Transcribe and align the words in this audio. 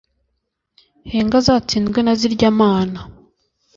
Henga 1.11 1.35
azatsindwe 1.41 1.99
na 2.03 2.13
zirya 2.19 2.49
mana 2.59 2.99